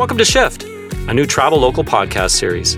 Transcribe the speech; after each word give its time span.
Welcome 0.00 0.16
to 0.16 0.24
Shift, 0.24 0.62
a 0.62 1.12
new 1.12 1.26
travel 1.26 1.58
local 1.58 1.84
podcast 1.84 2.30
series. 2.30 2.76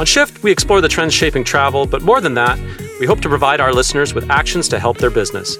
On 0.00 0.04
Shift, 0.04 0.42
we 0.42 0.50
explore 0.50 0.80
the 0.80 0.88
trends 0.88 1.14
shaping 1.14 1.44
travel, 1.44 1.86
but 1.86 2.02
more 2.02 2.20
than 2.20 2.34
that, 2.34 2.58
we 2.98 3.06
hope 3.06 3.20
to 3.20 3.28
provide 3.28 3.60
our 3.60 3.72
listeners 3.72 4.14
with 4.14 4.28
actions 4.28 4.68
to 4.70 4.80
help 4.80 4.98
their 4.98 5.10
business. 5.10 5.58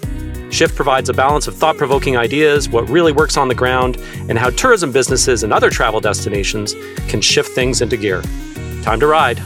Shift 0.50 0.74
provides 0.74 1.08
a 1.08 1.12
balance 1.14 1.46
of 1.46 1.54
thought 1.54 1.76
provoking 1.76 2.16
ideas, 2.16 2.68
what 2.68 2.88
really 2.88 3.12
works 3.12 3.36
on 3.36 3.46
the 3.46 3.54
ground, 3.54 3.98
and 4.28 4.36
how 4.36 4.50
tourism 4.50 4.90
businesses 4.90 5.44
and 5.44 5.52
other 5.52 5.70
travel 5.70 6.00
destinations 6.00 6.74
can 7.06 7.20
shift 7.20 7.52
things 7.52 7.82
into 7.82 7.96
gear. 7.96 8.20
Time 8.82 8.98
to 8.98 9.06
ride. 9.06 9.38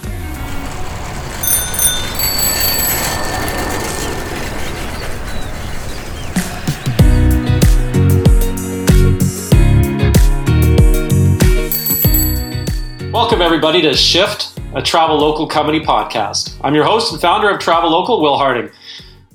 Everybody, 13.65 13.81
to 13.89 13.97
Shift, 13.97 14.61
a 14.75 14.83
travel 14.83 15.17
local 15.17 15.49
company 15.49 15.81
podcast. 15.81 16.55
I'm 16.63 16.75
your 16.75 16.85
host 16.85 17.11
and 17.11 17.19
founder 17.19 17.49
of 17.49 17.61
Travel 17.61 17.89
Local, 17.89 18.21
Will 18.21 18.37
Harding. 18.37 18.71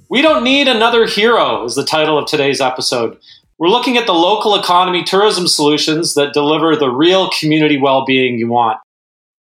We 0.07 0.21
don't 0.21 0.43
need 0.43 0.67
another 0.67 1.07
hero, 1.07 1.65
is 1.65 1.73
the 1.73 1.83
title 1.83 2.15
of 2.15 2.27
today's 2.27 2.61
episode. 2.61 3.17
We're 3.57 3.69
looking 3.69 3.97
at 3.97 4.05
the 4.05 4.13
local 4.13 4.53
economy 4.53 5.03
tourism 5.03 5.47
solutions 5.47 6.13
that 6.13 6.31
deliver 6.31 6.75
the 6.75 6.91
real 6.91 7.31
community 7.39 7.79
well 7.79 8.05
being 8.05 8.37
you 8.37 8.47
want. 8.47 8.77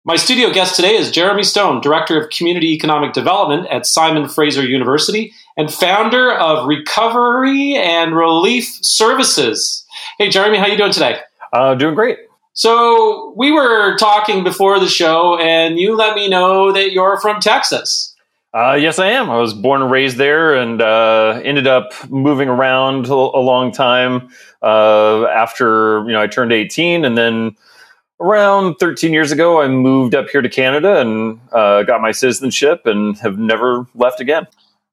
My 0.04 0.16
studio 0.16 0.52
guest 0.52 0.76
today 0.76 0.96
is 0.96 1.10
Jeremy 1.10 1.44
Stone, 1.44 1.80
Director 1.80 2.22
of 2.22 2.28
Community 2.28 2.74
Economic 2.74 3.14
Development 3.14 3.66
at 3.68 3.86
Simon 3.86 4.28
Fraser 4.28 4.66
University 4.66 5.32
and 5.56 5.72
founder 5.72 6.30
of 6.30 6.68
Recovery 6.68 7.74
and 7.74 8.14
Relief 8.14 8.68
Services. 8.82 9.82
Hey, 10.18 10.28
Jeremy, 10.28 10.58
how 10.58 10.66
you 10.66 10.76
doing 10.76 10.92
today? 10.92 11.20
Uh, 11.54 11.74
doing 11.74 11.94
great. 11.94 12.18
So 12.54 13.34
we 13.36 13.50
were 13.50 13.96
talking 13.96 14.44
before 14.44 14.78
the 14.78 14.88
show, 14.88 15.36
and 15.38 15.76
you 15.76 15.96
let 15.96 16.14
me 16.14 16.28
know 16.28 16.70
that 16.70 16.92
you're 16.92 17.20
from 17.20 17.40
Texas. 17.40 18.14
Uh, 18.54 18.74
yes, 18.74 19.00
I 19.00 19.08
am. 19.08 19.28
I 19.28 19.38
was 19.38 19.52
born 19.52 19.82
and 19.82 19.90
raised 19.90 20.16
there, 20.16 20.54
and 20.54 20.80
uh, 20.80 21.40
ended 21.42 21.66
up 21.66 21.92
moving 22.08 22.48
around 22.48 23.06
a 23.06 23.14
long 23.14 23.72
time 23.72 24.28
uh, 24.62 25.24
after 25.24 26.04
you 26.06 26.12
know 26.12 26.22
I 26.22 26.28
turned 26.28 26.52
18, 26.52 27.04
and 27.04 27.18
then 27.18 27.56
around 28.20 28.76
13 28.76 29.12
years 29.12 29.32
ago, 29.32 29.60
I 29.60 29.66
moved 29.66 30.14
up 30.14 30.28
here 30.28 30.40
to 30.40 30.48
Canada 30.48 31.00
and 31.00 31.40
uh, 31.50 31.82
got 31.82 32.00
my 32.00 32.12
citizenship, 32.12 32.82
and 32.86 33.18
have 33.18 33.36
never 33.36 33.88
left 33.96 34.20
again. 34.20 34.46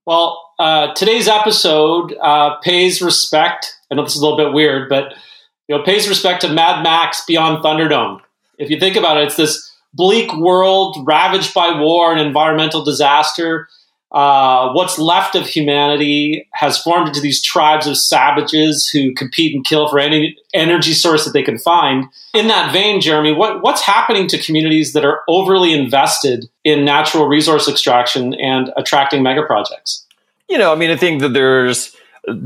Well, 0.07 0.41
uh, 0.57 0.95
today's 0.95 1.27
episode 1.27 2.15
uh, 2.23 2.55
pays 2.63 3.03
respect. 3.03 3.77
I 3.91 3.95
know 3.95 4.03
this 4.03 4.15
is 4.15 4.21
a 4.23 4.25
little 4.25 4.43
bit 4.43 4.51
weird, 4.51 4.89
but 4.89 5.13
you 5.71 5.77
know, 5.77 5.83
pays 5.83 6.09
respect 6.09 6.41
to 6.41 6.49
Mad 6.49 6.83
Max 6.83 7.23
Beyond 7.25 7.63
Thunderdome. 7.63 8.19
If 8.57 8.69
you 8.69 8.77
think 8.77 8.97
about 8.97 9.15
it, 9.15 9.27
it's 9.27 9.37
this 9.37 9.71
bleak 9.93 10.35
world 10.35 10.97
ravaged 11.07 11.53
by 11.53 11.79
war 11.79 12.11
and 12.11 12.19
environmental 12.19 12.83
disaster. 12.83 13.69
Uh, 14.11 14.73
what's 14.73 14.99
left 14.99 15.33
of 15.33 15.47
humanity 15.47 16.45
has 16.51 16.77
formed 16.77 17.07
into 17.07 17.21
these 17.21 17.41
tribes 17.41 17.87
of 17.87 17.95
savages 17.95 18.89
who 18.89 19.13
compete 19.13 19.55
and 19.55 19.63
kill 19.63 19.87
for 19.87 19.97
any 19.97 20.35
energy 20.53 20.91
source 20.91 21.23
that 21.23 21.31
they 21.31 21.41
can 21.41 21.57
find. 21.57 22.03
In 22.33 22.49
that 22.49 22.73
vein, 22.73 22.99
Jeremy, 22.99 23.31
what, 23.31 23.63
what's 23.63 23.81
happening 23.81 24.27
to 24.27 24.43
communities 24.43 24.91
that 24.91 25.05
are 25.05 25.21
overly 25.29 25.71
invested 25.71 26.49
in 26.65 26.83
natural 26.83 27.27
resource 27.27 27.69
extraction 27.69 28.33
and 28.33 28.73
attracting 28.75 29.23
megaprojects? 29.23 30.03
You 30.49 30.57
know, 30.57 30.73
I 30.73 30.75
mean, 30.75 30.91
I 30.91 30.97
think 30.97 31.21
that 31.21 31.31
there's 31.31 31.95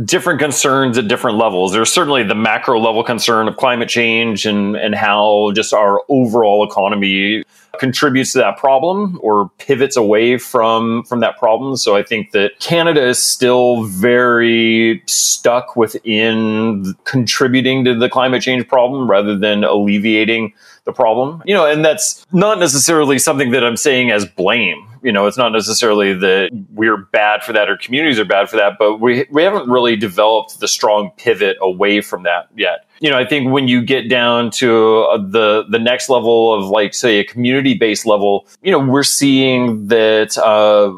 different 0.05 0.39
concerns 0.39 0.97
at 0.97 1.07
different 1.07 1.37
levels. 1.37 1.73
There's 1.73 1.91
certainly 1.91 2.23
the 2.23 2.35
macro 2.35 2.79
level 2.79 3.03
concern 3.03 3.47
of 3.47 3.57
climate 3.57 3.89
change 3.89 4.45
and, 4.45 4.75
and 4.75 4.95
how 4.95 5.51
just 5.53 5.73
our 5.73 6.01
overall 6.07 6.66
economy 6.66 7.44
contributes 7.79 8.31
to 8.31 8.38
that 8.38 8.57
problem 8.57 9.19
or 9.22 9.51
pivots 9.57 9.97
away 9.97 10.38
from 10.38 11.03
from 11.03 11.19
that 11.19 11.38
problem. 11.38 11.75
So 11.75 11.95
I 11.95 12.03
think 12.03 12.31
that 12.31 12.59
Canada 12.59 13.05
is 13.05 13.22
still 13.22 13.83
very 13.83 15.03
stuck 15.07 15.75
within 15.75 16.95
contributing 17.03 17.83
to 17.83 17.95
the 17.95 18.09
climate 18.09 18.41
change 18.41 18.67
problem 18.67 19.09
rather 19.09 19.38
than 19.38 19.66
alleviating 19.66 20.53
the 20.85 20.94
problem. 20.94 21.44
You 21.45 21.55
know, 21.55 21.66
and 21.66 21.83
that's 21.83 22.25
not 22.31 22.59
necessarily 22.59 23.19
something 23.19 23.51
that 23.51 23.63
I'm 23.63 23.77
saying 23.77 24.11
as 24.11 24.25
blame. 24.25 24.88
You 25.05 25.11
know, 25.11 25.27
it's 25.27 25.38
not 25.38 25.51
necessarily 25.51 26.13
that 26.13 26.49
we're 26.73 26.97
bad 26.97 27.43
for 27.43 27.53
that 27.53 27.69
or 27.69 27.77
communities 27.77 28.19
are 28.19 28.25
bad 28.25 28.49
for 28.49 28.57
that, 28.57 28.73
but 28.79 28.99
we 28.99 29.25
we 29.29 29.43
haven't 29.43 29.69
really 29.69 29.95
developed 29.95 30.59
the 30.59 30.67
strong 30.67 31.11
pivot 31.17 31.57
away 31.61 32.01
from 32.01 32.23
that 32.23 32.49
yet. 32.57 32.88
You 33.01 33.11
know, 33.11 33.17
I 33.17 33.25
think 33.25 33.51
when 33.51 33.67
you 33.67 33.83
get 33.83 34.09
down 34.09 34.49
to 34.51 35.01
uh, 35.11 35.17
the 35.17 35.65
the 35.69 35.77
next 35.77 36.09
level 36.09 36.53
of 36.53 36.69
like 36.69 36.95
say 36.95 37.19
a 37.19 37.23
community 37.23 37.75
based 37.75 38.07
level, 38.07 38.47
you 38.63 38.71
know, 38.71 38.79
we're 38.79 39.03
seeing 39.03 39.88
that 39.89 40.38
uh, 40.39 40.91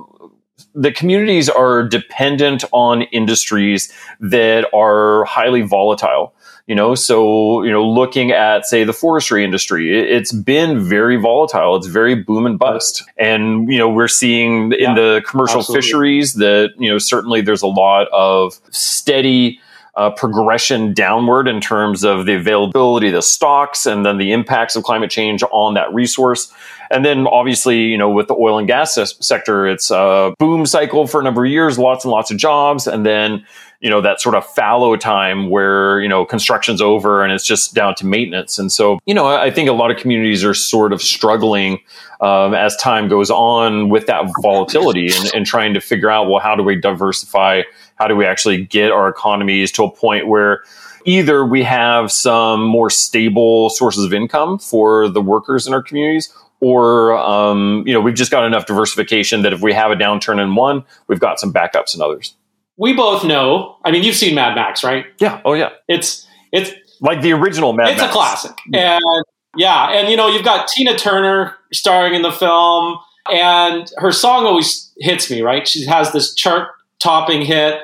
the 0.74 0.92
communities 0.92 1.50
are 1.50 1.84
dependent 1.84 2.64
on 2.72 3.02
industries 3.02 3.92
that 4.20 4.70
are 4.74 5.26
highly 5.26 5.64
volatile 5.64 6.34
you 6.68 6.76
know 6.76 6.94
so 6.94 7.64
you 7.64 7.72
know 7.72 7.88
looking 7.88 8.32
at 8.32 8.66
say 8.66 8.84
the 8.84 8.94
forestry 8.94 9.44
industry 9.44 9.98
it, 9.98 10.20
has 10.20 10.32
been 10.32 10.84
very 10.84 11.16
volatile 11.16 11.76
it's 11.76 11.88
very 11.88 12.14
boom 12.14 12.46
and 12.46 12.60
bust 12.60 13.04
and 13.18 13.72
you 13.72 13.78
know 13.78 13.90
we're 13.90 14.08
seeing 14.08 14.74
in 14.74 14.94
the 14.96 15.24
commercial 15.26 15.60
absolutely. 15.60 15.82
fisheries 15.82 16.34
that 16.36 16.74
you 16.78 16.90
know 16.90 16.98
certainly 16.98 17.42
there's 17.42 17.64
a 17.64 17.68
lot 17.68 18.08
of 18.12 18.60
steady 18.70 19.60
uh, 19.96 20.12
progression 20.12 20.94
downward 20.94 21.48
in 21.48 21.60
terms 21.60 22.04
of 22.04 22.28
the 22.28 22.36
availability 22.36 23.08
of 23.08 23.14
the 23.14 23.22
stocks 23.22 23.88
and 23.88 24.06
then 24.06 24.20
the 24.20 24.32
impacts 24.32 24.76
of 24.76 24.84
climate 24.84 25.10
change 25.10 25.42
on 25.52 25.74
that 25.74 25.92
resource. 25.92 26.54
And 26.92 27.04
then 27.04 27.26
obviously, 27.26 27.86
you 27.86 27.98
know, 27.98 28.12
with 28.12 28.28
the 28.28 28.36
oil 28.36 28.60
and 28.60 28.68
gas 28.68 28.96
sector, 29.20 29.68
it's 29.68 29.90
a 29.90 30.36
boom 30.38 30.68
cycle 30.68 31.08
for 31.08 31.20
a 31.20 31.24
number 31.24 31.44
of 31.44 31.50
years, 31.52 31.80
lots 31.80 32.06
and 32.06 32.12
lots 32.12 32.30
of 32.30 32.38
jobs. 32.38 32.86
And 32.86 33.08
then, 33.08 33.44
you 33.80 33.90
know, 33.90 34.02
that 34.02 34.20
sort 34.20 34.36
of 34.36 34.46
fallow 34.46 34.96
time 34.96 35.50
where, 35.50 36.00
you 36.02 36.10
know, 36.10 36.26
construction's 36.26 36.82
over 36.82 37.24
and 37.24 37.32
it's 37.32 37.46
just 37.46 37.74
down 37.74 37.94
to 37.96 38.06
maintenance. 38.06 38.58
And 38.58 38.72
so, 38.72 39.00
you 39.06 39.14
know, 39.14 39.28
I 39.28 39.52
think 39.52 39.70
a 39.70 39.74
lot 39.74 39.92
of 39.92 39.98
communities 39.98 40.44
are 40.44 40.54
sort 40.54 40.94
of 40.94 41.02
struggling 41.02 41.80
um, 42.22 42.56
as 42.56 42.76
time 42.78 43.08
goes 43.08 43.30
on 43.30 43.90
with 43.90 44.08
that 44.08 44.26
volatility 44.42 45.10
and, 45.14 45.32
and 45.36 45.46
trying 45.46 45.74
to 45.76 45.82
figure 45.82 46.10
out, 46.10 46.28
well, 46.28 46.40
how 46.40 46.56
do 46.56 46.64
we 46.64 46.76
diversify 46.76 47.62
how 47.98 48.08
do 48.08 48.16
we 48.16 48.26
actually 48.26 48.64
get 48.64 48.92
our 48.92 49.10
economies 49.10 49.72
to 49.74 49.84
a 49.84 49.92
point 49.92 50.28
where 50.28 50.64
either 51.06 51.46
we 51.46 51.64
have 51.64 52.12
some 52.12 52.64
more 52.64 52.90
stable 52.90 53.70
sources 53.70 54.04
of 54.06 54.14
income 54.14 54.58
for 54.60 55.10
the 55.10 55.22
workers 55.22 55.68
in 55.68 55.74
our 55.74 55.82
communities 55.82 56.34
or 56.60 57.14
um, 57.18 57.84
you 57.86 57.94
know 57.94 58.02
we've 58.02 58.16
just 58.16 58.32
got 58.32 58.46
enough 58.46 58.66
diversification 58.66 59.42
that 59.42 59.54
if 59.54 59.62
we 59.62 59.74
have 59.74 59.92
a 59.92 59.96
downturn 59.96 60.42
in 60.42 60.56
one 60.56 60.84
we've 61.08 61.20
got 61.20 61.40
some 61.40 61.52
backups 61.52 61.96
in 61.96 62.02
others 62.02 62.36
we 62.78 62.94
both 62.94 63.24
know 63.24 63.78
i 63.84 63.92
mean 63.92 64.04
you've 64.04 64.16
seen 64.16 64.36
mad 64.36 64.56
max 64.56 64.84
right 64.84 65.06
yeah 65.20 65.42
oh 65.46 65.54
yeah 65.54 65.70
it's 65.88 66.28
it's 66.52 66.72
like 67.02 67.22
the 67.22 67.34
original 67.34 67.74
mad 67.74 67.90
it's 67.90 68.00
max. 68.00 68.04
It's 68.04 68.10
a 68.10 68.14
classic 68.14 68.58
and 68.74 69.26
yeah 69.56 69.92
and 69.92 70.10
you 70.10 70.16
know 70.16 70.28
you've 70.28 70.46
got 70.46 70.68
tina 70.68 70.98
turner 70.98 71.56
starring 71.74 72.14
in 72.14 72.22
the 72.22 72.32
film 72.32 72.98
and 73.32 73.92
her 73.98 74.12
song 74.12 74.46
always 74.46 74.92
hits 75.00 75.30
me 75.30 75.42
right 75.42 75.68
she 75.68 75.86
has 75.86 76.12
this 76.12 76.34
chart 76.34 76.70
topping 77.00 77.42
hit. 77.42 77.82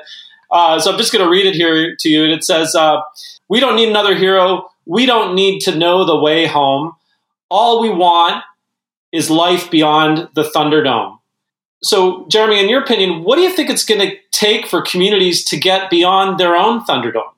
Uh, 0.50 0.78
so 0.78 0.92
I'm 0.92 0.98
just 0.98 1.12
going 1.12 1.24
to 1.24 1.30
read 1.30 1.46
it 1.46 1.54
here 1.54 1.94
to 1.98 2.08
you. 2.08 2.24
And 2.24 2.32
it 2.32 2.44
says, 2.44 2.74
uh, 2.74 3.00
We 3.48 3.60
don't 3.60 3.76
need 3.76 3.88
another 3.88 4.14
hero. 4.14 4.68
We 4.86 5.06
don't 5.06 5.34
need 5.34 5.60
to 5.60 5.76
know 5.76 6.04
the 6.04 6.16
way 6.16 6.46
home. 6.46 6.92
All 7.50 7.80
we 7.80 7.90
want 7.90 8.42
is 9.12 9.30
life 9.30 9.70
beyond 9.70 10.28
the 10.34 10.42
Thunderdome. 10.42 11.18
So, 11.84 12.26
Jeremy, 12.28 12.60
in 12.60 12.68
your 12.68 12.82
opinion, 12.82 13.24
what 13.24 13.36
do 13.36 13.42
you 13.42 13.50
think 13.50 13.68
it's 13.68 13.84
going 13.84 14.00
to 14.00 14.16
take 14.30 14.66
for 14.66 14.80
communities 14.80 15.44
to 15.44 15.58
get 15.58 15.90
beyond 15.90 16.40
their 16.40 16.56
own 16.56 16.82
Thunderdome? 16.84 17.30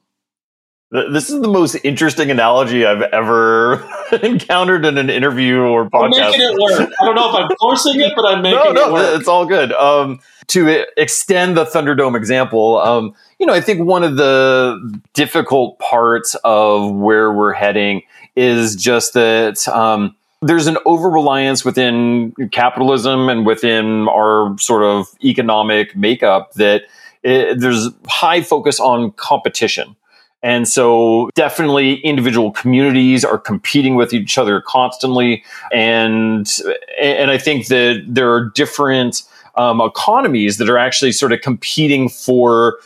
This 0.93 1.31
is 1.31 1.41
the 1.41 1.49
most 1.49 1.75
interesting 1.83 2.31
analogy 2.31 2.87
I've 2.87 3.03
ever 3.03 3.85
encountered 4.23 4.85
in 4.85 4.99
an 4.99 5.11
interview 5.11 5.59
or 5.59 5.91
podcast. 5.91 6.15
I'm 6.15 6.31
making 6.31 6.41
it 6.43 6.59
work. 6.61 6.93
I 7.01 7.05
don't 7.05 7.17
know 7.17 7.29
if 7.29 7.35
I'm 7.35 7.51
forcing 7.59 8.01
it, 8.01 8.13
but 8.15 8.25
I'm 8.25 8.41
making 8.43 8.59
no, 8.59 8.73
no, 8.73 8.89
it 8.89 8.93
work. 8.93 9.19
It's 9.19 9.29
all 9.29 9.47
good. 9.47 9.73
Um, 9.73 10.21
to 10.49 10.87
extend 10.97 11.57
the 11.57 11.65
Thunderdome 11.65 12.17
example, 12.17 12.79
um, 12.79 13.15
you 13.41 13.47
know, 13.47 13.53
I 13.53 13.61
think 13.61 13.85
one 13.85 14.05
of 14.05 14.17
the 14.17 15.01
difficult 15.13 15.81
parts 15.81 16.37
of 16.45 16.95
where 16.95 17.33
we're 17.33 17.53
heading 17.53 18.03
is 18.37 18.77
just 18.77 19.15
that 19.15 19.67
um, 19.67 20.15
there's 20.47 20.67
an 20.67 20.79
over 20.87 21.09
reliance 21.09 21.65
within 21.65 22.33
capitalism 22.53 23.29
and 23.29 23.47
within 23.47 24.09
our 24.09 24.57
sort 24.59 24.83
of 24.83 25.09
economic 25.25 25.95
makeup 25.97 26.53
that 26.55 26.83
it, 27.23 27.61
there's 27.61 27.89
high 28.07 28.43
focus 28.43 28.81
on 28.81 29.13
competition 29.13 29.97
and 30.47 30.69
so 30.69 31.29
definitely 31.35 31.95
individual 32.05 32.53
communities 32.53 33.25
are 33.25 33.37
competing 33.37 33.97
with 33.97 34.13
each 34.13 34.39
other 34.39 34.61
constantly. 34.61 35.43
And, 35.73 36.49
and 37.03 37.33
I 37.33 37.39
think 37.39 37.67
that 37.67 38.05
there 38.07 38.33
are 38.33 38.51
different 38.51 39.23
um, 39.57 39.81
economies 39.81 40.59
that 40.59 40.69
are 40.71 40.79
actually 40.79 41.11
sort 41.13 41.33
of 41.33 41.41
competing 41.41 42.09
for 42.09 42.77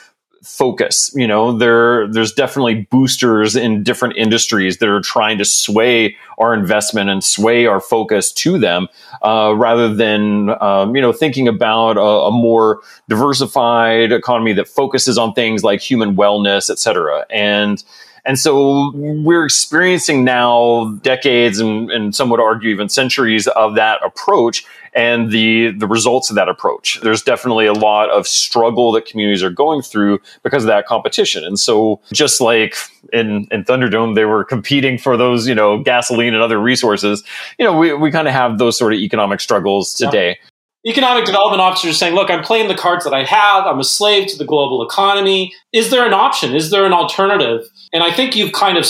focus. 0.43 1.11
You 1.15 1.27
know, 1.27 1.57
there 1.57 2.07
there's 2.09 2.33
definitely 2.33 2.87
boosters 2.91 3.57
in 3.57 3.83
different 3.83 4.17
industries 4.17 4.79
that 4.79 4.89
are 4.89 5.01
trying 5.01 5.39
to 5.39 5.45
sway 5.45 6.17
our 6.39 6.55
investment 6.55 7.11
and 7.11 7.23
sway 7.23 7.67
our 7.67 7.81
focus 7.81 8.33
to 8.33 8.59
them, 8.59 8.89
uh, 9.23 9.55
rather 9.57 9.93
than 9.93 10.51
um, 10.63 10.97
you 10.97 11.03
know 11.03 11.13
thinking 11.13 11.49
about 11.49 11.97
a, 11.97 12.01
a, 12.01 12.31
more 12.31 12.81
diversified 13.09 14.13
economy 14.13 14.53
that 14.55 14.69
focuses 14.69 15.19
on 15.19 15.35
things 15.35 15.63
like 15.63 15.81
human 15.81 16.17
wellness, 16.17 16.71
et 16.71 16.79
cetera. 16.79 17.27
And 17.31 17.83
and 18.25 18.39
so 18.39 18.93
we're 18.95 19.45
experiencing 19.45 20.25
now 20.25 20.99
decades 21.03 21.59
and, 21.59 21.91
and 21.91 22.15
some 22.15 22.31
would 22.31 22.41
argue 22.41 22.71
even 22.71 22.89
centuries 22.89 23.47
of 23.49 23.75
that 23.75 24.05
approach 24.05 24.65
and 24.93 25.31
the 25.31 25.71
the 25.73 25.87
results 25.87 26.31
of 26.31 26.37
that 26.37 26.49
approach. 26.49 27.01
There's 27.03 27.23
definitely 27.23 27.67
a 27.67 27.73
lot 27.73 28.11
of 28.11 28.27
struggle 28.27 28.93
that 28.93 29.07
communities 29.07 29.43
are 29.43 29.51
going 29.51 29.83
through 29.83 30.21
because 30.43 30.65
of 30.65 30.69
that 30.69 30.87
competition. 30.87 31.45
And 31.45 31.59
so 31.59 32.01
just 32.13 32.41
like 32.41 32.75
in, 33.13 33.47
in 33.51 33.65
Thunderdome, 33.65 34.15
they 34.15 34.25
were 34.25 34.45
competing 34.45 34.99
for 34.99 35.17
those, 35.17 35.47
you 35.47 35.55
know, 35.55 35.83
gasoline 35.83 36.35
and 36.35 36.43
other 36.43 36.61
resources, 36.61 37.23
you 37.59 37.65
know, 37.65 37.77
we, 37.77 37.93
we 37.95 38.11
kind 38.11 38.27
of 38.27 38.35
have 38.35 38.59
those 38.59 38.77
sort 38.77 38.93
of 38.93 38.99
economic 38.99 39.41
struggles 39.41 39.95
today. 39.95 40.31
Yeah 40.41 40.50
economic 40.87 41.25
development 41.25 41.61
officers 41.61 41.99
saying, 41.99 42.15
look, 42.15 42.31
I'm 42.31 42.43
playing 42.43 42.69
the 42.69 42.75
cards 42.75 43.05
that 43.05 43.13
I 43.13 43.25
have. 43.25 43.67
I'm 43.67 43.79
a 43.79 43.85
slave 43.85 44.29
to 44.29 44.39
the 44.39 44.45
global 44.45 44.83
economy. 44.83 45.53
Is 45.73 45.91
there 45.91 46.07
an 46.07 46.15
option? 46.15 46.55
Is 46.55 46.71
there 46.71 46.87
an 46.87 46.93
alternative? 46.93 47.69
And 47.93 48.03
I 48.03 48.13
think 48.13 48.35
you've 48.35 48.53
kind 48.53 48.79
of 48.79 48.87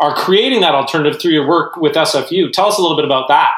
are 0.00 0.14
creating 0.14 0.60
that 0.62 0.74
alternative 0.74 1.20
through 1.20 1.32
your 1.32 1.46
work 1.46 1.76
with 1.76 1.94
SFU. 1.94 2.52
Tell 2.52 2.66
us 2.66 2.78
a 2.78 2.82
little 2.82 2.96
bit 2.96 3.04
about 3.04 3.28
that. 3.28 3.52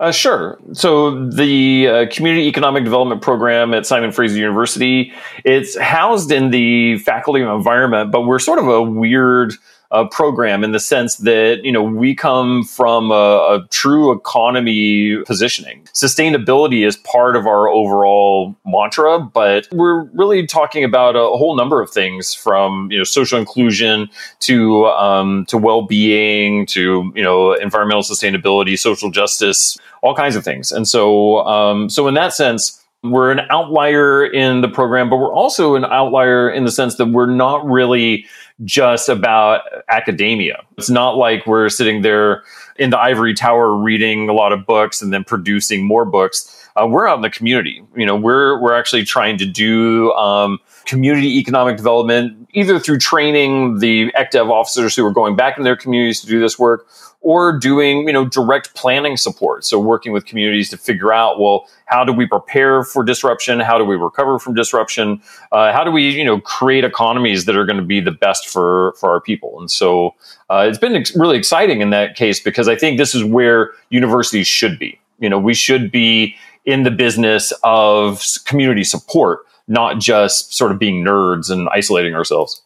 Uh, 0.00 0.10
sure. 0.10 0.58
So 0.72 1.28
the 1.28 1.88
uh, 1.88 2.06
Community 2.10 2.46
Economic 2.48 2.82
Development 2.82 3.22
Program 3.22 3.72
at 3.74 3.86
Simon 3.86 4.10
Fraser 4.10 4.36
University, 4.36 5.12
it's 5.44 5.78
housed 5.78 6.32
in 6.32 6.50
the 6.50 6.98
Faculty 6.98 7.42
of 7.42 7.48
Environment, 7.48 8.10
but 8.10 8.22
we're 8.22 8.40
sort 8.40 8.58
of 8.58 8.66
a 8.66 8.82
weird 8.82 9.54
uh, 9.94 10.04
program 10.08 10.64
in 10.64 10.72
the 10.72 10.80
sense 10.80 11.16
that 11.18 11.60
you 11.62 11.70
know 11.70 11.82
we 11.82 12.16
come 12.16 12.64
from 12.64 13.12
a, 13.12 13.14
a, 13.14 13.66
true 13.70 14.10
economy 14.10 15.18
positioning. 15.24 15.84
Sustainability 15.92 16.84
is 16.84 16.96
part 16.96 17.36
of 17.36 17.46
our 17.46 17.68
overall 17.68 18.56
mantra, 18.66 19.20
but 19.20 19.68
we're 19.70 20.02
really 20.06 20.48
talking 20.48 20.82
about 20.82 21.14
a, 21.14 21.20
whole 21.20 21.54
number 21.54 21.80
of 21.80 21.90
things 21.90 22.34
from 22.34 22.90
you 22.90 22.98
know 22.98 23.04
social 23.04 23.38
inclusion 23.38 24.08
to 24.40 24.86
um, 24.86 25.46
to 25.46 25.56
well 25.56 25.82
being 25.82 26.66
to 26.66 27.12
you 27.14 27.22
know 27.22 27.52
environmental 27.52 28.02
sustainability, 28.02 28.76
social 28.76 29.12
justice, 29.12 29.78
all 30.02 30.16
kinds 30.16 30.34
of 30.34 30.42
things. 30.42 30.72
And 30.72 30.88
so 30.88 31.46
um, 31.46 31.88
so 31.88 32.08
in 32.08 32.14
that 32.14 32.32
sense 32.32 32.80
we're 33.04 33.30
an 33.30 33.40
outlier 33.50 34.24
in 34.24 34.62
the 34.62 34.68
program, 34.68 35.10
but 35.10 35.18
we're 35.18 35.32
also 35.32 35.74
an 35.74 35.84
outlier 35.84 36.50
in 36.50 36.64
the 36.64 36.72
sense 36.72 36.96
that 36.96 37.06
we're 37.06 37.26
not 37.26 37.64
really 37.66 38.24
just 38.62 39.08
about 39.08 39.62
academia. 39.88 40.62
It's 40.78 40.90
not 40.90 41.16
like 41.16 41.46
we're 41.46 41.68
sitting 41.68 42.02
there 42.02 42.44
in 42.76 42.90
the 42.90 42.98
ivory 42.98 43.34
tower 43.34 43.74
reading 43.74 44.28
a 44.28 44.32
lot 44.32 44.52
of 44.52 44.64
books 44.66 45.02
and 45.02 45.12
then 45.12 45.24
producing 45.24 45.84
more 45.84 46.04
books. 46.04 46.68
Uh, 46.76 46.86
we're 46.86 47.08
out 47.08 47.16
in 47.16 47.22
the 47.22 47.30
community. 47.30 47.82
You 47.96 48.06
know, 48.06 48.16
we're 48.16 48.60
we're 48.60 48.74
actually 48.74 49.04
trying 49.04 49.38
to 49.38 49.46
do 49.46 50.12
um, 50.12 50.58
community 50.86 51.38
economic 51.38 51.76
development 51.76 52.48
either 52.52 52.78
through 52.78 52.98
training 52.98 53.78
the 53.78 54.10
ECDEV 54.12 54.50
officers 54.50 54.94
who 54.94 55.04
are 55.04 55.12
going 55.12 55.36
back 55.36 55.56
in 55.58 55.64
their 55.64 55.76
communities 55.76 56.20
to 56.20 56.26
do 56.26 56.40
this 56.40 56.58
work, 56.58 56.86
or 57.24 57.58
doing 57.58 58.06
you 58.06 58.12
know 58.12 58.24
direct 58.26 58.74
planning 58.74 59.16
support. 59.16 59.64
So 59.64 59.80
working 59.80 60.12
with 60.12 60.26
communities 60.26 60.70
to 60.70 60.76
figure 60.76 61.12
out 61.12 61.40
well 61.40 61.66
how 61.86 62.04
do 62.04 62.12
we 62.12 62.26
prepare 62.26 62.84
for 62.84 63.02
disruption? 63.02 63.58
How 63.58 63.78
do 63.78 63.84
we 63.84 63.96
recover 63.96 64.38
from 64.38 64.54
disruption? 64.54 65.20
Uh, 65.50 65.72
how 65.72 65.82
do 65.82 65.90
we 65.90 66.10
you 66.10 66.24
know 66.24 66.40
create 66.40 66.84
economies 66.84 67.46
that 67.46 67.56
are 67.56 67.66
going 67.66 67.78
to 67.78 67.84
be 67.84 68.00
the 68.00 68.12
best 68.12 68.48
for 68.48 68.92
for 69.00 69.10
our 69.10 69.20
people? 69.20 69.58
And 69.58 69.70
so 69.70 70.14
uh, 70.50 70.66
it's 70.68 70.78
been 70.78 70.94
ex- 70.94 71.16
really 71.16 71.36
exciting 71.36 71.80
in 71.80 71.90
that 71.90 72.14
case 72.14 72.38
because 72.38 72.68
i 72.68 72.76
think 72.76 72.98
this 72.98 73.14
is 73.14 73.24
where 73.24 73.72
universities 73.88 74.46
should 74.46 74.78
be. 74.78 75.00
You 75.18 75.28
know 75.28 75.38
we 75.38 75.54
should 75.54 75.90
be 75.90 76.36
in 76.66 76.82
the 76.82 76.90
business 76.90 77.52
of 77.64 78.22
community 78.44 78.84
support 78.84 79.40
not 79.66 79.98
just 79.98 80.52
sort 80.52 80.70
of 80.70 80.78
being 80.78 81.02
nerds 81.02 81.50
and 81.50 81.70
isolating 81.70 82.14
ourselves 82.14 82.63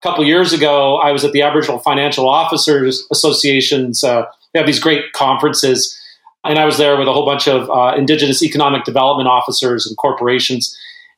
a 0.00 0.08
couple 0.08 0.24
years 0.24 0.52
ago, 0.52 0.96
I 0.96 1.10
was 1.10 1.24
at 1.24 1.32
the 1.32 1.42
Aboriginal 1.42 1.78
Financial 1.78 2.28
Officers 2.28 3.06
Association's. 3.10 4.04
Uh, 4.04 4.26
they 4.52 4.60
have 4.60 4.66
these 4.66 4.80
great 4.80 5.12
conferences, 5.12 5.98
and 6.44 6.58
I 6.58 6.64
was 6.64 6.78
there 6.78 6.96
with 6.96 7.08
a 7.08 7.12
whole 7.12 7.26
bunch 7.26 7.48
of 7.48 7.68
uh, 7.68 7.96
Indigenous 7.96 8.42
economic 8.42 8.84
development 8.84 9.28
officers 9.28 9.86
and 9.86 9.96
corporations. 9.96 10.76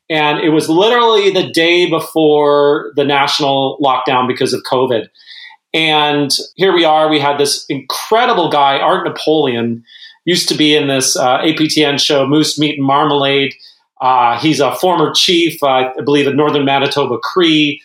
And 0.08 0.40
it 0.40 0.48
was 0.48 0.68
literally 0.68 1.30
the 1.30 1.50
day 1.50 1.88
before 1.88 2.92
the 2.96 3.04
national 3.04 3.78
lockdown 3.78 4.26
because 4.26 4.52
of 4.52 4.62
COVID. 4.62 5.08
And 5.72 6.30
here 6.56 6.72
we 6.72 6.84
are. 6.84 7.08
We 7.08 7.20
had 7.20 7.38
this 7.38 7.64
incredible 7.68 8.50
guy, 8.50 8.78
Art 8.78 9.06
Napoleon, 9.06 9.84
used 10.24 10.48
to 10.48 10.56
be 10.56 10.74
in 10.74 10.88
this 10.88 11.16
uh, 11.16 11.38
APTN 11.38 12.00
show, 12.00 12.26
Moose 12.26 12.58
Meat 12.58 12.78
and 12.78 12.86
Marmalade. 12.86 13.54
Uh, 14.00 14.38
he's 14.40 14.58
a 14.58 14.74
former 14.76 15.12
chief, 15.14 15.62
uh, 15.62 15.92
I 15.96 16.00
believe, 16.04 16.26
of 16.26 16.34
Northern 16.34 16.64
Manitoba 16.64 17.18
Cree. 17.18 17.80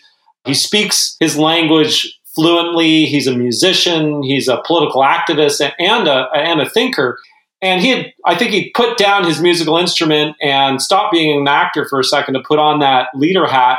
He 0.46 0.54
speaks 0.54 1.16
his 1.20 1.36
language 1.36 2.18
fluently. 2.34 3.06
He's 3.06 3.26
a 3.26 3.36
musician. 3.36 4.22
He's 4.22 4.48
a 4.48 4.62
political 4.66 5.02
activist 5.02 5.60
and 5.78 6.06
a, 6.06 6.28
and 6.34 6.60
a 6.60 6.68
thinker. 6.68 7.18
And 7.62 7.80
he 7.80 7.88
had, 7.88 8.12
I 8.24 8.36
think 8.36 8.50
he 8.52 8.70
put 8.70 8.98
down 8.98 9.24
his 9.24 9.40
musical 9.40 9.78
instrument 9.78 10.36
and 10.42 10.80
stopped 10.80 11.12
being 11.12 11.40
an 11.40 11.48
actor 11.48 11.86
for 11.88 11.98
a 11.98 12.04
second 12.04 12.34
to 12.34 12.42
put 12.46 12.58
on 12.58 12.80
that 12.80 13.08
leader 13.14 13.46
hat 13.46 13.78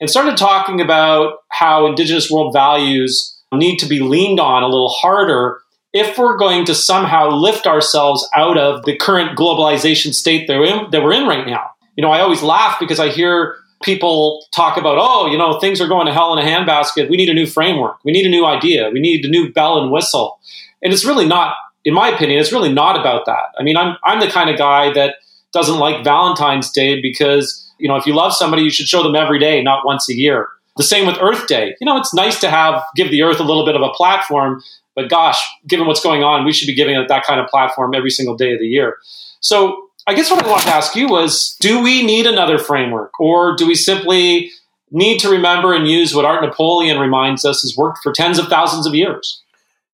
and 0.00 0.08
started 0.08 0.36
talking 0.36 0.80
about 0.80 1.38
how 1.50 1.86
Indigenous 1.86 2.30
world 2.30 2.52
values 2.52 3.36
need 3.52 3.78
to 3.78 3.86
be 3.86 4.00
leaned 4.00 4.38
on 4.38 4.62
a 4.62 4.68
little 4.68 4.88
harder 4.88 5.60
if 5.92 6.18
we're 6.18 6.36
going 6.36 6.64
to 6.66 6.74
somehow 6.74 7.30
lift 7.30 7.66
ourselves 7.66 8.28
out 8.36 8.56
of 8.58 8.84
the 8.84 8.96
current 8.96 9.36
globalization 9.36 10.14
state 10.14 10.46
that 10.46 10.58
we're 10.58 10.66
in, 10.66 10.90
that 10.90 11.02
we're 11.02 11.14
in 11.14 11.26
right 11.26 11.46
now. 11.46 11.70
You 11.96 12.02
know, 12.02 12.10
I 12.10 12.20
always 12.20 12.42
laugh 12.42 12.78
because 12.78 13.00
I 13.00 13.08
hear 13.08 13.56
people 13.82 14.44
talk 14.54 14.76
about, 14.76 14.98
oh, 15.00 15.26
you 15.26 15.38
know, 15.38 15.58
things 15.60 15.80
are 15.80 15.88
going 15.88 16.06
to 16.06 16.12
hell 16.12 16.36
in 16.36 16.44
a 16.44 16.48
handbasket. 16.48 17.08
We 17.08 17.16
need 17.16 17.28
a 17.28 17.34
new 17.34 17.46
framework. 17.46 17.98
We 18.04 18.12
need 18.12 18.26
a 18.26 18.30
new 18.30 18.44
idea. 18.44 18.90
We 18.90 19.00
need 19.00 19.24
a 19.24 19.28
new 19.28 19.52
bell 19.52 19.80
and 19.80 19.90
whistle. 19.90 20.38
And 20.82 20.92
it's 20.92 21.04
really 21.04 21.26
not, 21.26 21.56
in 21.84 21.94
my 21.94 22.08
opinion, 22.08 22.40
it's 22.40 22.52
really 22.52 22.72
not 22.72 22.98
about 22.98 23.26
that. 23.26 23.52
I 23.58 23.62
mean, 23.62 23.76
I'm, 23.76 23.96
I'm 24.04 24.20
the 24.20 24.28
kind 24.28 24.50
of 24.50 24.58
guy 24.58 24.92
that 24.92 25.16
doesn't 25.52 25.78
like 25.78 26.04
Valentine's 26.04 26.70
Day 26.70 27.00
because, 27.00 27.70
you 27.78 27.88
know, 27.88 27.96
if 27.96 28.06
you 28.06 28.14
love 28.14 28.34
somebody, 28.34 28.62
you 28.62 28.70
should 28.70 28.88
show 28.88 29.02
them 29.02 29.14
every 29.14 29.38
day, 29.38 29.62
not 29.62 29.86
once 29.86 30.08
a 30.08 30.14
year. 30.14 30.48
The 30.76 30.82
same 30.82 31.06
with 31.06 31.16
Earth 31.20 31.46
Day. 31.46 31.74
You 31.80 31.86
know, 31.86 31.96
it's 31.96 32.14
nice 32.14 32.40
to 32.40 32.50
have, 32.50 32.82
give 32.94 33.10
the 33.10 33.22
Earth 33.22 33.40
a 33.40 33.44
little 33.44 33.64
bit 33.64 33.74
of 33.74 33.82
a 33.82 33.90
platform, 33.90 34.62
but 34.94 35.08
gosh, 35.08 35.40
given 35.66 35.86
what's 35.86 36.02
going 36.02 36.22
on, 36.22 36.44
we 36.44 36.52
should 36.52 36.66
be 36.66 36.74
giving 36.74 36.96
it 36.96 37.08
that 37.08 37.24
kind 37.24 37.40
of 37.40 37.46
platform 37.46 37.94
every 37.94 38.10
single 38.10 38.36
day 38.36 38.52
of 38.52 38.58
the 38.58 38.66
year. 38.66 38.96
So 39.40 39.87
I 40.08 40.14
guess 40.14 40.30
what 40.30 40.42
I 40.42 40.48
wanted 40.48 40.64
to 40.64 40.70
ask 40.70 40.96
you 40.96 41.06
was 41.06 41.54
do 41.60 41.82
we 41.82 42.02
need 42.02 42.24
another 42.24 42.58
framework 42.58 43.20
or 43.20 43.54
do 43.56 43.66
we 43.66 43.74
simply 43.74 44.50
need 44.90 45.18
to 45.18 45.28
remember 45.28 45.74
and 45.74 45.86
use 45.86 46.14
what 46.14 46.24
Art 46.24 46.42
Napoleon 46.42 46.98
reminds 46.98 47.44
us 47.44 47.60
has 47.60 47.76
worked 47.76 47.98
for 48.02 48.10
tens 48.14 48.38
of 48.38 48.48
thousands 48.48 48.86
of 48.86 48.94
years? 48.94 49.42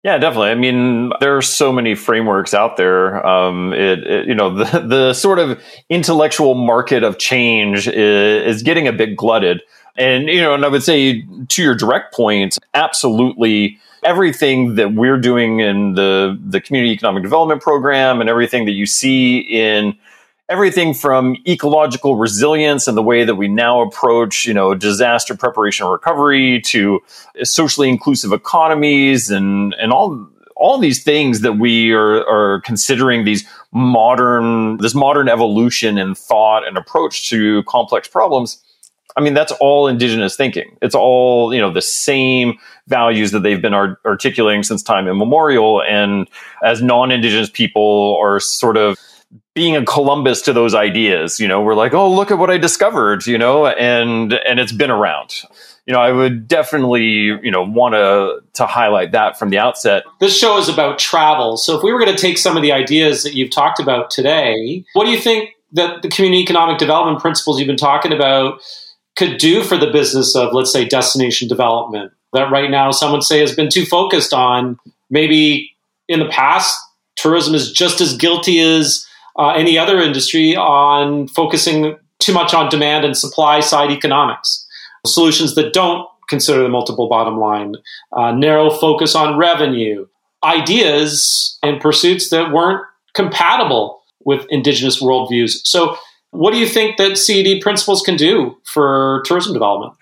Yeah, 0.05 0.19
definitely. 0.19 0.51
I 0.51 0.55
mean, 0.55 1.11
there 1.19 1.37
are 1.37 1.43
so 1.43 1.73
many 1.73 1.97
frameworks 1.97 2.55
out 2.55 2.77
there. 2.77 3.27
Um, 3.27 3.73
it, 3.73 4.07
it, 4.07 4.29
you 4.29 4.37
know, 4.37 4.55
the, 4.65 4.81
the 4.87 5.15
sort 5.15 5.41
of 5.41 5.61
intellectual 5.89 6.55
market 6.55 7.03
of 7.03 7.19
change 7.19 7.89
is, 7.89 8.57
is 8.57 8.63
getting 8.63 8.87
a 8.87 8.93
bit 8.93 9.17
glutted. 9.17 9.63
And, 9.97 10.29
you 10.29 10.41
know, 10.41 10.55
and 10.55 10.65
I 10.65 10.69
would 10.69 10.85
say 10.85 11.25
to 11.49 11.63
your 11.63 11.75
direct 11.75 12.15
point, 12.15 12.57
absolutely 12.73 13.81
everything 14.05 14.77
that 14.77 14.95
we're 14.95 15.19
doing 15.19 15.59
in 15.59 15.95
the, 15.95 16.39
the 16.41 16.61
community 16.61 16.93
economic 16.93 17.25
development 17.25 17.63
program 17.63 18.21
and 18.21 18.31
everything 18.31 18.67
that 18.67 18.73
you 18.73 18.87
see 18.87 19.39
in 19.39 19.97
everything 20.49 20.93
from 20.93 21.37
ecological 21.47 22.17
resilience 22.17 22.87
and 22.87 22.97
the 22.97 23.03
way 23.03 23.25
that 23.25 23.37
we 23.37 23.49
now 23.49 23.81
approach, 23.81 24.47
you 24.47 24.55
know, 24.55 24.75
disaster 24.75 25.35
preparation 25.35 25.85
and 25.85 25.93
recovery 25.93 26.61
to 26.61 27.01
socially 27.43 27.89
inclusive 27.89 28.33
economies 28.33 29.31
and, 29.31 29.75
and 29.79 29.93
all 29.93 30.29
all 30.57 30.79
these 30.79 31.03
things 31.03 31.41
that 31.41 31.55
we 31.55 31.91
are, 31.91 32.25
are 32.29 32.61
considering 32.61 33.25
these 33.25 33.45
modern 33.73 34.77
this 34.79 34.95
modern 34.95 35.29
evolution 35.29 35.99
in 35.99 36.15
thought 36.15 36.67
and 36.67 36.79
approach 36.79 37.29
to 37.29 37.63
complex 37.65 38.07
problems 38.07 38.63
I 39.17 39.21
mean, 39.21 39.35
that's 39.35 39.53
all 39.61 39.87
indigenous 39.87 40.37
thinking. 40.37 40.77
It's 40.83 40.95
all, 40.95 41.55
you 41.55 41.61
know, 41.61 41.73
the 41.73 41.83
same 41.83 42.59
values 42.89 43.31
that 43.31 43.41
they've 43.41 43.63
been 43.63 43.75
art- 43.75 44.01
articulating 44.05 44.65
since 44.65 44.83
time 44.83 45.07
immemorial. 45.07 45.83
And 45.83 46.29
as 46.65 46.83
non 46.83 47.13
indigenous 47.13 47.49
people 47.49 48.19
are 48.21 48.41
sort 48.41 48.77
of 48.77 48.99
being 49.55 49.77
a 49.77 49.85
Columbus 49.85 50.43
to 50.43 50.53
those 50.53 50.75
ideas, 50.75 51.39
you 51.39 51.49
know, 51.49 51.63
we're 51.63 51.75
like, 51.75 51.95
oh, 51.95 52.13
look 52.13 52.31
at 52.31 52.39
what 52.39 52.51
I 52.51 52.59
discovered, 52.59 53.27
you 53.27 53.39
know, 53.39 53.67
and, 53.67 54.33
and 54.33 54.61
it's 54.61 54.73
been 54.73 54.91
around. 54.91 55.43
You 55.87 55.93
know, 55.93 56.01
I 56.01 56.13
would 56.13 56.49
definitely, 56.49 57.05
you 57.05 57.51
know, 57.51 57.63
want 57.63 57.95
to 57.95 58.41
to 58.55 58.67
highlight 58.67 59.13
that 59.13 59.39
from 59.39 59.51
the 59.51 59.59
outset. 59.59 60.05
This 60.19 60.37
show 60.37 60.57
is 60.59 60.69
about 60.69 60.99
travel. 60.99 61.59
So 61.59 61.77
if 61.77 61.83
we 61.83 61.93
were 61.93 61.99
going 61.99 62.15
to 62.15 62.21
take 62.21 62.39
some 62.39 62.57
of 62.57 62.63
the 62.63 62.73
ideas 62.73 63.23
that 63.23 63.35
you've 63.35 63.51
talked 63.51 63.81
about 63.81 64.11
today, 64.11 64.85
what 64.95 65.05
do 65.05 65.11
you 65.11 65.19
think 65.19 65.51
that 65.73 66.01
the 66.01 66.09
community 66.09 66.43
economic 66.43 66.79
development 66.79 67.21
principles 67.21 67.59
you've 67.59 67.67
been 67.67 67.77
talking 67.77 68.13
about 68.13 68.61
could 69.17 69.37
do 69.37 69.63
for 69.63 69.77
the 69.77 69.91
business 69.91 70.35
of, 70.35 70.55
let's 70.55 70.73
say, 70.73 70.87
destination 70.87 71.49
development 71.49 72.13
that 72.33 72.51
right 72.51 72.71
now 72.71 72.91
some 72.91 73.13
would 73.13 73.23
say 73.23 73.41
has 73.41 73.55
been 73.55 73.69
too 73.69 73.85
focused 73.85 74.33
on 74.33 74.79
maybe 75.11 75.71
in 76.09 76.19
the 76.19 76.29
past 76.29 76.77
tourism 77.17 77.55
is 77.55 77.73
just 77.73 78.01
as 78.01 78.17
guilty 78.17 78.61
as 78.61 79.07
uh, 79.39 79.51
any 79.51 79.79
other 79.79 80.01
industry 80.01 80.57
on 80.57 81.29
focusing 81.29 81.97
too 82.19 82.33
much 82.33 82.55
on 82.55 82.69
demand 82.69 83.05
and 83.05 83.17
supply 83.17 83.61
side 83.61 83.91
economics 83.91 84.67
solutions 85.07 85.55
that 85.55 85.73
don't 85.73 86.09
consider 86.29 86.63
the 86.63 86.69
multiple 86.69 87.09
bottom 87.09 87.39
line 87.39 87.75
uh, 88.17 88.33
narrow 88.33 88.71
focus 88.71 89.15
on 89.15 89.37
revenue 89.37 90.07
ideas 90.43 91.59
and 91.63 91.81
pursuits 91.81 92.31
that 92.31 92.53
weren't 92.53 92.85
compatible 93.15 94.03
with 94.25 94.47
indigenous 94.49 95.03
worldviews 95.03 95.61
so 95.65 95.97
what 96.35 96.53
do 96.53 96.59
you 96.59 96.67
think 96.67 96.97
that 96.97 97.17
CED 97.17 97.61
principles 97.63 98.03
can 98.03 98.17
do 98.17 98.59
for 98.65 99.23
tourism 99.25 99.53
development? 99.53 99.95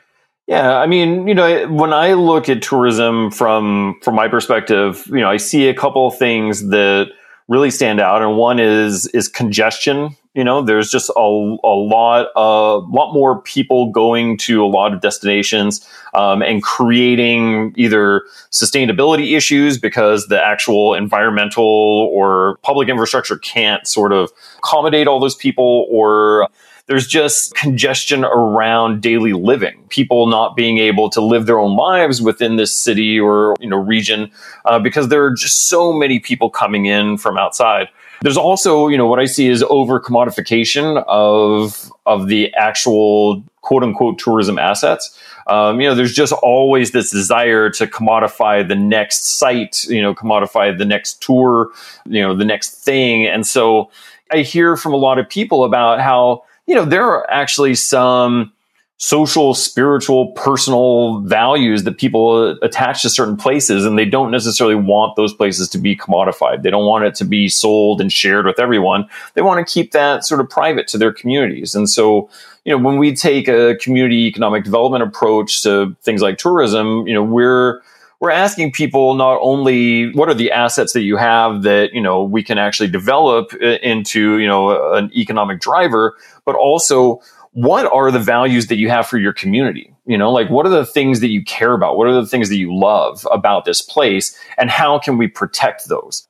Yeah, 0.46 0.78
I 0.78 0.86
mean, 0.86 1.28
you 1.28 1.34
know, 1.34 1.68
when 1.68 1.92
I 1.92 2.14
look 2.14 2.48
at 2.48 2.62
tourism 2.62 3.30
from 3.30 3.98
from 4.02 4.14
my 4.14 4.28
perspective, 4.28 5.04
you 5.08 5.20
know, 5.20 5.28
I 5.28 5.36
see 5.36 5.68
a 5.68 5.74
couple 5.74 6.06
of 6.06 6.16
things 6.18 6.68
that 6.68 7.10
really 7.49 7.70
stand 7.70 8.00
out, 8.00 8.22
and 8.22 8.37
one 8.37 8.58
is 8.58 9.06
is 9.08 9.28
congestion. 9.28 10.16
You 10.34 10.44
know, 10.44 10.62
there's 10.62 10.90
just 10.90 11.11
a, 11.11 11.20
a 11.20 11.76
lot 11.76 12.28
a 12.34 12.78
lot 12.78 13.12
more 13.12 13.42
people 13.42 13.90
going 13.90 14.38
to 14.38 14.64
a 14.64 14.66
lot 14.66 14.94
of 14.94 15.00
destinations 15.00 15.87
um, 16.14 16.42
and 16.42 16.62
creating 16.62 17.75
either 17.76 18.22
sustainability 18.50 19.37
issues 19.37 19.76
because 19.78 20.28
the 20.28 20.42
actual 20.42 20.94
environmental 20.94 21.64
or 21.64 22.58
public 22.62 22.88
infrastructure 22.88 23.37
can't 23.38 23.87
sort 23.87 24.12
of 24.12 24.30
accommodate 24.58 25.06
all 25.06 25.20
those 25.20 25.37
people 25.37 25.87
or 25.90 26.49
there's 26.86 27.06
just 27.06 27.54
congestion 27.54 28.24
around 28.24 29.00
daily 29.00 29.32
living 29.32 29.82
people 29.88 30.26
not 30.26 30.56
being 30.56 30.78
able 30.78 31.08
to 31.10 31.20
live 31.20 31.46
their 31.46 31.58
own 31.58 31.76
lives 31.76 32.20
within 32.20 32.56
this 32.56 32.76
city 32.76 33.18
or 33.18 33.54
you 33.60 33.68
know 33.68 33.76
region 33.76 34.30
uh, 34.64 34.78
because 34.78 35.08
there 35.08 35.24
are 35.24 35.34
just 35.34 35.68
so 35.68 35.92
many 35.92 36.18
people 36.18 36.50
coming 36.50 36.86
in 36.86 37.16
from 37.16 37.38
outside. 37.38 37.88
There's 38.22 38.36
also 38.36 38.88
you 38.88 38.96
know 38.96 39.06
what 39.06 39.18
i 39.18 39.26
see 39.26 39.48
is 39.48 39.64
over 39.68 40.00
commodification 40.00 41.02
of 41.06 41.90
of 42.06 42.28
the 42.28 42.52
actual 42.54 43.44
quote 43.60 43.82
unquote 43.82 44.18
tourism 44.18 44.58
assets. 44.58 45.18
Um, 45.48 45.80
you 45.80 45.88
know 45.88 45.94
there's 45.94 46.14
just 46.14 46.32
always 46.32 46.92
this 46.92 47.10
desire 47.10 47.68
to 47.70 47.86
commodify 47.86 48.66
the 48.66 48.76
next 48.76 49.38
site 49.38 49.84
you 49.84 50.00
know 50.00 50.14
commodify 50.14 50.76
the 50.76 50.84
next 50.84 51.22
tour 51.22 51.70
you 52.06 52.20
know 52.20 52.34
the 52.36 52.44
next 52.44 52.84
thing. 52.84 53.26
And 53.26 53.46
so 53.46 53.90
i 54.32 54.38
hear 54.38 54.76
from 54.76 54.92
a 54.92 54.96
lot 54.96 55.18
of 55.18 55.28
people 55.28 55.64
about 55.64 56.00
how 56.00 56.44
you 56.73 56.79
know, 56.79 56.87
there 56.87 57.05
are 57.05 57.31
actually 57.31 57.75
some 57.75 58.50
social, 58.97 59.52
spiritual, 59.52 60.29
personal 60.29 61.21
values 61.21 61.85
that 61.85 61.99
people 61.99 62.57
attach 62.62 63.02
to 63.02 63.11
certain 63.11 63.37
places, 63.37 63.85
and 63.85 63.99
they 63.99 64.07
don't 64.07 64.31
necessarily 64.31 64.75
want 64.75 65.14
those 65.14 65.35
places 65.35 65.69
to 65.69 65.76
be 65.76 65.95
commodified. 65.95 66.62
They 66.62 66.71
don't 66.71 66.87
want 66.87 67.05
it 67.05 67.14
to 67.17 67.26
be 67.26 67.50
sold 67.50 68.00
and 68.00 68.11
shared 68.11 68.47
with 68.47 68.59
everyone. 68.59 69.07
They 69.35 69.43
want 69.43 69.67
to 69.67 69.71
keep 69.71 69.93
that 69.93 70.25
sort 70.25 70.41
of 70.41 70.49
private 70.49 70.88
to 70.88 70.97
their 70.97 71.12
communities. 71.12 71.75
And 71.75 71.91
so, 71.91 72.31
you 72.64 72.75
know, 72.75 72.83
when 72.83 72.97
we 72.97 73.14
take 73.14 73.49
a 73.49 73.76
community 73.76 74.26
economic 74.26 74.64
development 74.64 75.02
approach 75.02 75.62
to 75.64 75.95
things 76.00 76.23
like 76.23 76.38
tourism, 76.38 77.07
you 77.07 77.12
know, 77.12 77.23
we're 77.23 77.83
we're 78.23 78.31
asking 78.31 78.71
people 78.71 79.14
not 79.14 79.41
only 79.43 80.12
what 80.12 80.29
are 80.29 80.35
the 80.35 80.52
assets 80.52 80.93
that 80.93 81.02
you 81.02 81.17
have 81.17 81.64
that 81.64 81.93
you 81.93 82.00
know 82.00 82.23
we 82.23 82.43
can 82.43 82.57
actually 82.57 82.88
develop 82.88 83.52
into 83.55 84.38
you 84.38 84.47
know 84.47 84.95
an 84.95 85.11
economic 85.14 85.61
driver 85.61 86.17
but 86.47 86.55
also 86.55 87.21
what 87.50 87.85
are 87.85 88.11
the 88.11 88.21
values 88.21 88.69
that 88.69 88.76
you 88.76 88.88
have 88.88 89.07
for 89.07 89.19
your 89.19 89.35
community? 89.35 89.95
You 90.07 90.17
know 90.17 90.33
like 90.33 90.49
what 90.49 90.64
are 90.64 90.71
the 90.71 90.87
things 90.87 91.21
that 91.21 91.29
you 91.29 91.45
care 91.45 91.75
about? 91.75 91.99
What 91.99 92.07
are 92.07 92.14
the 92.14 92.26
things 92.26 92.49
that 92.49 92.57
you 92.57 92.75
love 92.75 93.26
about 93.31 93.67
this 93.67 93.83
place? 93.83 94.38
And 94.57 94.71
how 94.71 94.99
can 95.00 95.19
we 95.19 95.26
protect 95.26 95.88
those? 95.88 96.26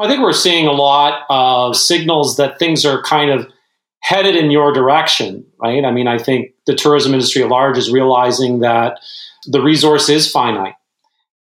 I 0.00 0.08
think 0.08 0.20
we're 0.20 0.32
seeing 0.32 0.66
a 0.66 0.72
lot 0.72 1.22
of 1.30 1.76
signals 1.76 2.36
that 2.36 2.58
things 2.58 2.84
are 2.84 3.00
kind 3.02 3.30
of 3.30 3.46
headed 4.00 4.34
in 4.34 4.50
your 4.50 4.72
direction 4.72 5.46
right? 5.60 5.84
I 5.84 5.92
mean 5.92 6.08
i 6.08 6.18
think 6.18 6.50
the 6.66 6.74
tourism 6.74 7.14
industry 7.14 7.44
at 7.44 7.48
large 7.48 7.78
is 7.78 7.92
realizing 7.92 8.58
that 8.60 8.98
the 9.46 9.62
resource 9.62 10.08
is 10.08 10.28
finite 10.28 10.74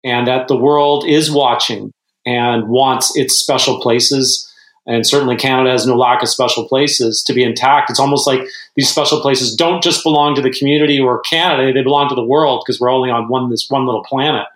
and 0.05 0.27
that 0.27 0.49
the 0.49 0.57
world 0.57 1.05
is 1.07 1.31
watching 1.31 1.93
and 2.27 2.69
wants 2.69 3.17
its 3.17 3.39
special 3.39 3.81
places. 3.81 4.45
And 4.87 5.07
certainly 5.07 5.37
Canada 5.37 5.71
has 5.71 5.87
no 5.87 5.97
lack 5.97 6.23
of 6.23 6.29
special 6.29 6.67
places 6.67 7.23
to 7.25 7.35
be 7.35 7.43
intact. 7.43 7.91
It's 7.91 8.01
almost 8.01 8.27
like 8.27 8.41
these 8.75 8.89
special 8.89 9.21
places 9.21 9.55
don't 9.55 9.83
just 9.83 10.03
belong 10.03 10.35
to 10.35 10.43
the 10.43 10.51
community 10.51 10.99
or 10.99 11.21
Canada, 11.21 11.73
they 11.73 11.83
belong 11.83 12.09
to 12.09 12.15
the 12.15 12.25
world 12.25 12.63
because 12.65 12.81
we're 12.81 12.91
only 12.91 13.11
on 13.11 13.29
one 13.29 13.51
this 13.51 13.69
one 13.69 13.87
little 13.87 14.05
planet. 14.05 14.47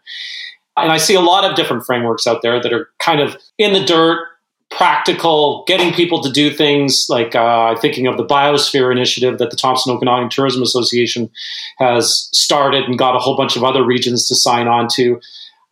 And 0.77 0.91
I 0.91 0.97
see 0.97 1.15
a 1.15 1.21
lot 1.21 1.45
of 1.45 1.55
different 1.55 1.85
frameworks 1.85 2.27
out 2.27 2.41
there 2.41 2.61
that 2.63 2.73
are 2.73 2.89
kind 2.99 3.21
of 3.21 3.37
in 3.59 3.75
the 3.75 3.85
dirt, 3.85 4.27
practical, 4.77 5.65
getting 5.67 5.93
people 5.93 6.23
to 6.23 6.31
do 6.31 6.51
things 6.51 7.07
like 7.09 7.35
uh, 7.35 7.77
thinking 7.77 8.07
of 8.07 8.17
the 8.17 8.25
Biosphere 8.25 8.91
Initiative 8.91 9.39
that 9.39 9.51
the 9.51 9.57
Thompson 9.57 9.95
Okanagan 9.95 10.31
Tourism 10.31 10.63
Association 10.63 11.31
has 11.79 12.29
started 12.33 12.85
and 12.85 12.99
got 12.99 13.15
a 13.17 13.19
whole 13.19 13.37
bunch 13.37 13.57
of 13.57 13.65
other 13.65 13.85
regions 13.85 14.27
to 14.29 14.35
sign 14.35 14.69
on 14.69 14.89
to. 14.95 15.21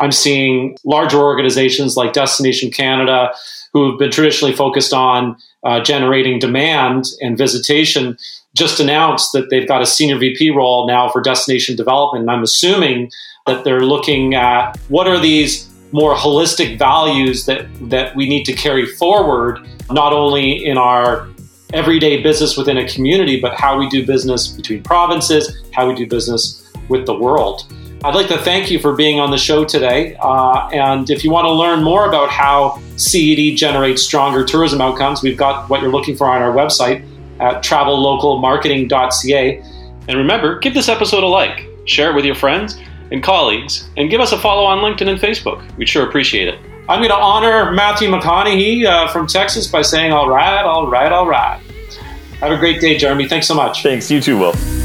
I'm 0.00 0.12
seeing 0.12 0.76
larger 0.85 1.19
organizations 1.19 1.97
like 1.97 2.12
Destination 2.12 2.71
Canada, 2.71 3.33
who 3.73 3.90
have 3.90 3.99
been 3.99 4.11
traditionally 4.11 4.54
focused 4.54 4.92
on 4.92 5.37
uh, 5.62 5.80
generating 5.80 6.38
demand 6.38 7.04
and 7.21 7.37
visitation, 7.37 8.16
just 8.54 8.80
announced 8.80 9.33
that 9.33 9.50
they've 9.50 9.69
got 9.69 9.83
a 9.83 9.87
senior 9.87 10.19
VP 10.19 10.50
role 10.50 10.87
now 10.87 11.09
for 11.09 11.21
destination 11.21 11.76
development. 11.76 12.23
And 12.23 12.30
I'm 12.30 12.42
assuming 12.42 13.11
that 13.47 13.64
they're 13.64 13.83
looking 13.83 14.35
at 14.35 14.76
what 14.88 15.07
are 15.07 15.21
these 15.21 15.69
more 15.92 16.14
holistic 16.14 16.78
values 16.78 17.47
that 17.47 17.66
that 17.90 18.14
we 18.14 18.28
need 18.28 18.44
to 18.44 18.52
carry 18.52 18.87
forward, 18.87 19.59
not 19.90 20.12
only 20.12 20.64
in 20.64 20.78
our 20.78 21.28
everyday 21.73 22.23
business 22.23 22.56
within 22.56 22.78
a 22.78 22.88
community, 22.88 23.40
but 23.40 23.54
how 23.54 23.76
we 23.78 23.88
do 23.88 24.06
business 24.06 24.49
between 24.49 24.82
provinces, 24.82 25.62
how 25.73 25.88
we 25.88 25.94
do 25.94 26.06
business 26.06 26.68
with 26.88 27.06
the 27.06 27.14
world. 27.14 27.73
I'd 28.02 28.14
like 28.14 28.28
to 28.28 28.38
thank 28.38 28.70
you 28.70 28.78
for 28.78 28.94
being 28.94 29.20
on 29.20 29.30
the 29.30 29.37
show 29.37 29.62
today. 29.64 30.16
Uh, 30.20 30.68
and 30.73 31.11
if 31.11 31.23
you 31.23 31.30
want 31.30 31.44
to 31.44 31.52
learn 31.52 31.82
more 31.82 32.09
about 32.09 32.30
how 32.30 32.80
CED 32.97 33.59
generates 33.59 34.02
stronger 34.02 34.42
tourism 34.42 34.80
outcomes, 34.80 35.23
we've 35.23 35.37
got 35.37 35.68
what 35.68 35.82
you're 35.82 35.92
looking 35.92 36.16
for 36.16 36.26
on 36.26 36.40
our 36.40 36.52
website 36.52 37.04
at 37.40 37.62
travellocalmarketing.ca. 37.62 39.62
And 40.09 40.16
remember, 40.16 40.59
give 40.61 40.73
this 40.73 40.88
episode 40.88 41.23
a 41.23 41.26
like, 41.26 41.66
share 41.85 42.11
it 42.11 42.14
with 42.14 42.25
your 42.25 42.35
friends 42.35 42.80
and 43.10 43.22
colleagues, 43.22 43.88
and 43.96 44.10
give 44.10 44.20
us 44.20 44.32
a 44.32 44.38
follow 44.38 44.64
on 44.64 44.78
LinkedIn 44.78 45.08
and 45.08 45.20
Facebook. 45.20 45.64
We'd 45.76 45.88
sure 45.88 46.06
appreciate 46.06 46.48
it. 46.48 46.58
I'm 46.88 46.98
going 46.98 47.10
to 47.10 47.16
honor 47.16 47.72
Matthew 47.72 48.08
McConaughey 48.08 48.84
uh, 48.84 49.08
from 49.08 49.26
Texas 49.26 49.66
by 49.68 49.82
saying, 49.82 50.12
all 50.12 50.28
right, 50.28 50.62
all 50.62 50.90
right, 50.90 51.12
all 51.12 51.26
right. 51.26 51.60
Have 52.40 52.52
a 52.52 52.56
great 52.56 52.80
day, 52.80 52.96
Jeremy. 52.96 53.28
Thanks 53.28 53.46
so 53.46 53.54
much. 53.54 53.82
Thanks. 53.82 54.10
You 54.10 54.20
too, 54.20 54.38
Will. 54.38 54.79